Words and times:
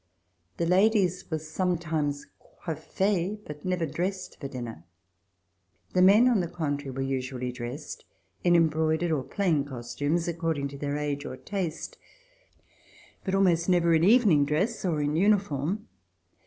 The 0.57 0.65
ladies 0.65 1.29
were 1.29 1.37
sometimes 1.37 2.25
coiffees, 2.39 3.37
but 3.45 3.63
never 3.63 3.85
dressed 3.85 4.39
for 4.39 4.47
dinner. 4.47 4.83
The 5.93 6.01
men, 6.01 6.27
on 6.27 6.39
the 6.39 6.47
contrary, 6.47 6.89
were 6.89 7.03
usually 7.03 7.51
dressed 7.51 8.05
in 8.43 8.55
em 8.55 8.67
broidered 8.67 9.11
or 9.11 9.21
plain 9.21 9.63
costumes, 9.63 10.27
according 10.27 10.69
to 10.69 10.77
their 10.79 10.97
age 10.97 11.23
or 11.23 11.37
taste, 11.37 11.99
but 13.23 13.35
almost 13.35 13.69
never 13.69 13.93
in 13.93 14.03
evening 14.03 14.43
dress 14.43 14.83
or 14.83 15.01
in 15.01 15.15
uniform. 15.15 15.87